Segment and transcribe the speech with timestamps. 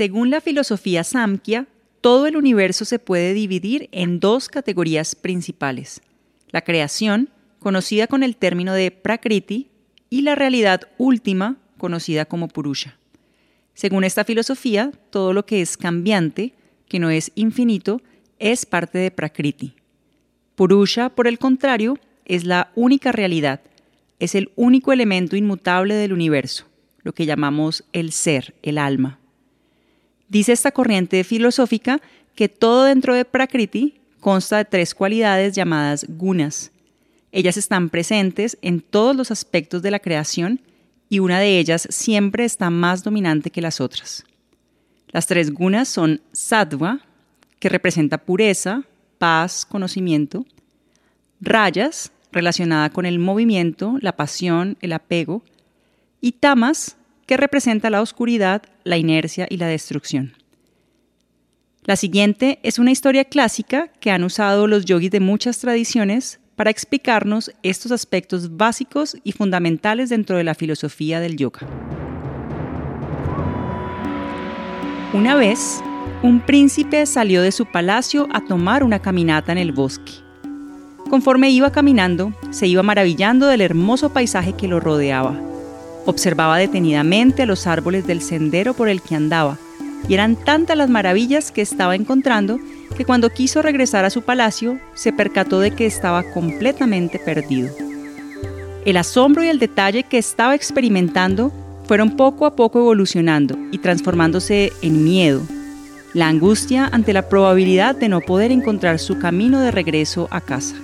[0.00, 1.66] Según la filosofía Samkhya,
[2.00, 6.00] todo el universo se puede dividir en dos categorías principales.
[6.48, 7.28] La creación,
[7.58, 9.68] conocida con el término de Prakriti,
[10.08, 12.96] y la realidad última, conocida como Purusha.
[13.74, 16.54] Según esta filosofía, todo lo que es cambiante,
[16.88, 18.00] que no es infinito,
[18.38, 19.74] es parte de Prakriti.
[20.54, 23.60] Purusha, por el contrario, es la única realidad,
[24.18, 26.64] es el único elemento inmutable del universo,
[27.02, 29.19] lo que llamamos el ser, el alma.
[30.30, 32.00] Dice esta corriente filosófica
[32.36, 36.70] que todo dentro de Prakriti consta de tres cualidades llamadas gunas.
[37.32, 40.60] Ellas están presentes en todos los aspectos de la creación
[41.08, 44.24] y una de ellas siempre está más dominante que las otras.
[45.08, 47.00] Las tres gunas son sattva,
[47.58, 48.84] que representa pureza,
[49.18, 50.46] paz, conocimiento,
[51.40, 55.42] rayas, relacionada con el movimiento, la pasión, el apego,
[56.20, 56.96] y tamas,
[57.30, 60.32] que representa la oscuridad, la inercia y la destrucción.
[61.84, 66.72] La siguiente es una historia clásica que han usado los yogis de muchas tradiciones para
[66.72, 71.60] explicarnos estos aspectos básicos y fundamentales dentro de la filosofía del yoga.
[75.12, 75.80] Una vez,
[76.24, 80.14] un príncipe salió de su palacio a tomar una caminata en el bosque.
[81.08, 85.49] Conforme iba caminando, se iba maravillando del hermoso paisaje que lo rodeaba
[86.06, 89.58] Observaba detenidamente los árboles del sendero por el que andaba,
[90.08, 92.58] y eran tantas las maravillas que estaba encontrando
[92.96, 97.68] que cuando quiso regresar a su palacio se percató de que estaba completamente perdido.
[98.84, 101.52] El asombro y el detalle que estaba experimentando
[101.84, 105.42] fueron poco a poco evolucionando y transformándose en miedo,
[106.14, 110.74] la angustia ante la probabilidad de no poder encontrar su camino de regreso a casa.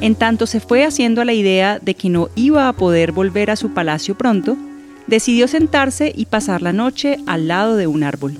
[0.00, 3.56] En tanto se fue haciendo la idea de que no iba a poder volver a
[3.56, 4.56] su palacio pronto,
[5.06, 8.34] decidió sentarse y pasar la noche al lado de un árbol.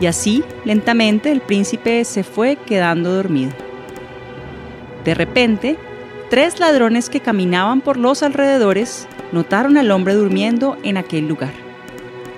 [0.00, 3.52] Y así, lentamente, el príncipe se fue quedando dormido.
[5.04, 5.76] De repente,
[6.30, 11.52] tres ladrones que caminaban por los alrededores notaron al hombre durmiendo en aquel lugar.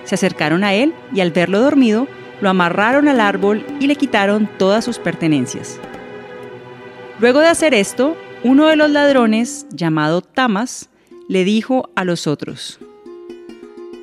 [0.04, 2.08] Se acercaron a él y al verlo dormido,
[2.40, 5.78] lo amarraron al árbol y le quitaron todas sus pertenencias.
[7.20, 10.88] Luego de hacer esto, uno de los ladrones, llamado Tamas,
[11.28, 12.80] le dijo a los otros,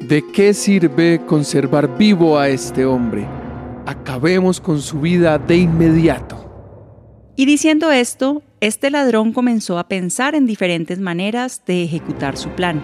[0.01, 3.25] ¿De qué sirve conservar vivo a este hombre?
[3.87, 6.43] Acabemos con su vida de inmediato.
[7.35, 12.83] Y diciendo esto, este ladrón comenzó a pensar en diferentes maneras de ejecutar su plan.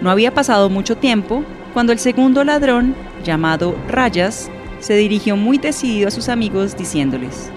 [0.00, 1.42] No había pasado mucho tiempo
[1.74, 4.48] cuando el segundo ladrón, llamado Rayas,
[4.78, 7.50] se dirigió muy decidido a sus amigos diciéndoles,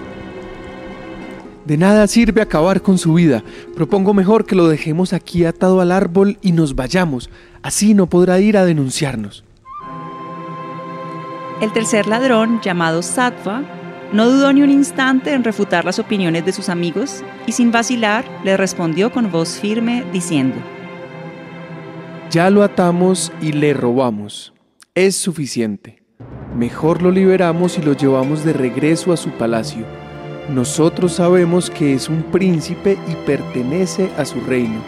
[1.66, 3.42] de nada sirve acabar con su vida.
[3.74, 7.28] Propongo mejor que lo dejemos aquí atado al árbol y nos vayamos.
[7.62, 9.44] Así no podrá ir a denunciarnos.
[11.60, 13.62] El tercer ladrón, llamado Sattva,
[14.12, 18.24] no dudó ni un instante en refutar las opiniones de sus amigos y sin vacilar
[18.44, 20.56] le respondió con voz firme diciendo,
[22.30, 24.52] Ya lo atamos y le robamos.
[24.94, 26.04] Es suficiente.
[26.54, 29.84] Mejor lo liberamos y lo llevamos de regreso a su palacio
[30.48, 34.80] nosotros sabemos que es un príncipe y pertenece a su reino.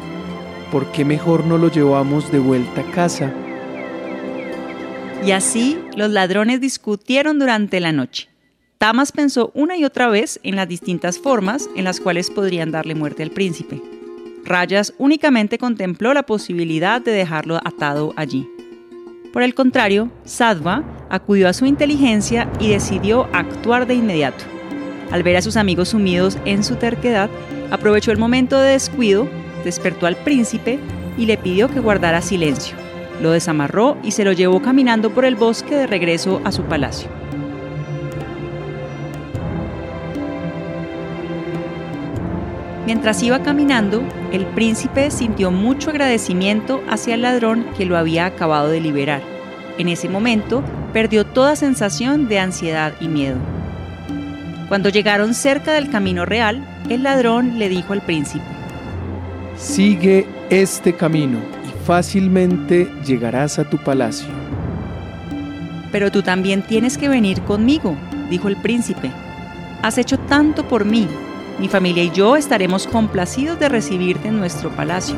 [0.70, 3.32] ¿Por qué mejor no lo llevamos de vuelta a casa?
[5.26, 8.28] Y así los ladrones discutieron durante la noche.
[8.78, 12.94] Tamas pensó una y otra vez en las distintas formas en las cuales podrían darle
[12.94, 13.82] muerte al príncipe.
[14.44, 18.48] Rayas únicamente contempló la posibilidad de dejarlo atado allí.
[19.32, 24.44] Por el contrario, Sadva acudió a su inteligencia y decidió actuar de inmediato.
[25.10, 27.30] Al ver a sus amigos sumidos en su terquedad,
[27.70, 29.28] aprovechó el momento de descuido,
[29.64, 30.78] despertó al príncipe
[31.16, 32.76] y le pidió que guardara silencio.
[33.22, 37.08] Lo desamarró y se lo llevó caminando por el bosque de regreso a su palacio.
[42.86, 44.02] Mientras iba caminando,
[44.32, 49.20] el príncipe sintió mucho agradecimiento hacia el ladrón que lo había acabado de liberar.
[49.76, 50.62] En ese momento,
[50.94, 53.36] perdió toda sensación de ansiedad y miedo.
[54.68, 58.44] Cuando llegaron cerca del camino real, el ladrón le dijo al príncipe,
[59.56, 64.28] Sigue este camino y fácilmente llegarás a tu palacio.
[65.90, 67.96] Pero tú también tienes que venir conmigo,
[68.28, 69.10] dijo el príncipe.
[69.82, 71.08] Has hecho tanto por mí
[71.58, 75.16] mi familia y yo estaremos complacidos de recibirte en nuestro palacio.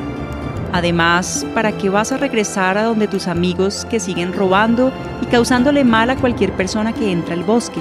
[0.72, 5.84] Además, ¿para qué vas a regresar a donde tus amigos que siguen robando y causándole
[5.84, 7.80] mal a cualquier persona que entra al bosque?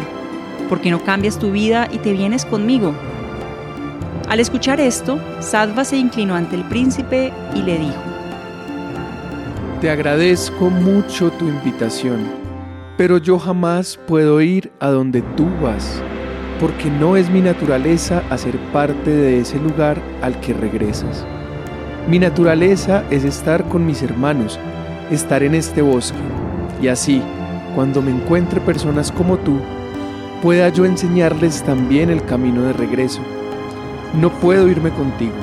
[0.68, 2.94] ¿Por qué no cambias tu vida y te vienes conmigo?
[4.28, 8.02] Al escuchar esto, Sadva se inclinó ante el príncipe y le dijo,
[9.82, 12.28] Te agradezco mucho tu invitación,
[12.98, 16.02] pero yo jamás puedo ir a donde tú vas
[16.60, 21.26] porque no es mi naturaleza hacer parte de ese lugar al que regresas.
[22.08, 24.60] Mi naturaleza es estar con mis hermanos,
[25.10, 26.18] estar en este bosque,
[26.82, 27.22] y así,
[27.76, 29.60] cuando me encuentre personas como tú,
[30.42, 33.22] pueda yo enseñarles también el camino de regreso.
[34.20, 35.36] No puedo irme contigo,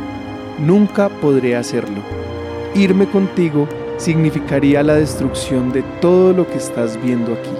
[0.58, 2.00] nunca podré hacerlo.
[2.74, 7.50] Irme contigo significaría la destrucción de todo lo que estás viendo aquí.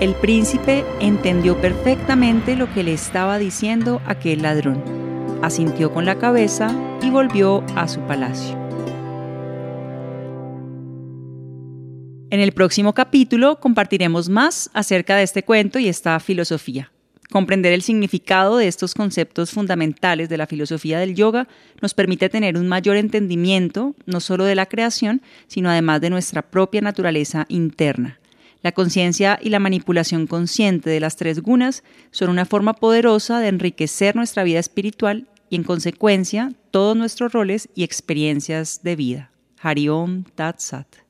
[0.00, 4.82] El príncipe entendió perfectamente lo que le estaba diciendo aquel ladrón,
[5.42, 6.70] asintió con la cabeza
[7.02, 8.69] y volvió a su palacio.
[12.30, 16.92] En el próximo capítulo compartiremos más acerca de este cuento y esta filosofía.
[17.28, 21.48] Comprender el significado de estos conceptos fundamentales de la filosofía del yoga
[21.82, 26.42] nos permite tener un mayor entendimiento no solo de la creación, sino además de nuestra
[26.42, 28.20] propia naturaleza interna.
[28.62, 33.48] La conciencia y la manipulación consciente de las tres gunas son una forma poderosa de
[33.48, 39.32] enriquecer nuestra vida espiritual y, en consecuencia, todos nuestros roles y experiencias de vida.
[39.60, 41.09] Hariom Tat Sat.